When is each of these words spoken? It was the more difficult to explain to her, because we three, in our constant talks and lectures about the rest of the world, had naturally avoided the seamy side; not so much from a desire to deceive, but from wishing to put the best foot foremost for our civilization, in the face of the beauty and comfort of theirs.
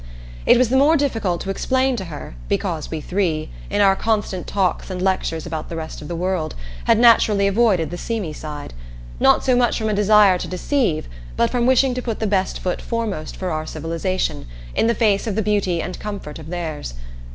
It 0.47 0.57
was 0.57 0.69
the 0.69 0.77
more 0.77 0.97
difficult 0.97 1.41
to 1.41 1.51
explain 1.51 1.95
to 1.97 2.05
her, 2.05 2.33
because 2.49 2.89
we 2.89 3.01
three, 3.01 3.51
in 3.69 3.81
our 3.81 3.95
constant 3.95 4.47
talks 4.47 4.89
and 4.89 4.99
lectures 4.99 5.45
about 5.45 5.69
the 5.69 5.75
rest 5.75 6.01
of 6.01 6.07
the 6.07 6.15
world, 6.15 6.55
had 6.85 6.97
naturally 6.97 7.45
avoided 7.45 7.91
the 7.91 7.99
seamy 7.99 8.33
side; 8.33 8.73
not 9.19 9.43
so 9.43 9.55
much 9.55 9.77
from 9.77 9.89
a 9.89 9.93
desire 9.93 10.39
to 10.39 10.47
deceive, 10.47 11.07
but 11.37 11.51
from 11.51 11.67
wishing 11.67 11.93
to 11.93 12.01
put 12.01 12.17
the 12.19 12.25
best 12.25 12.59
foot 12.59 12.81
foremost 12.81 13.37
for 13.37 13.51
our 13.51 13.67
civilization, 13.67 14.47
in 14.73 14.87
the 14.87 14.95
face 14.95 15.27
of 15.27 15.35
the 15.35 15.43
beauty 15.43 15.83
and 15.83 15.99
comfort 15.99 16.39
of 16.39 16.47
theirs. 16.49 16.95